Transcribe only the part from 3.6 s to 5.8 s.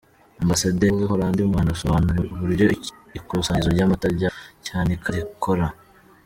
ry’amata rya Cyanika rikora.